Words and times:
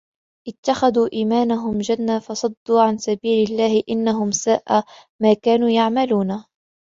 اتخذوا 0.47 1.09
أيمانهم 1.13 1.77
جنة 1.79 2.19
فصدوا 2.19 2.81
عن 2.81 2.97
سبيل 2.97 3.49
الله 3.51 3.83
إنهم 3.89 4.31
ساء 4.31 4.83
ما 5.21 5.33
كانوا 5.43 5.69
يعملون 5.69 6.43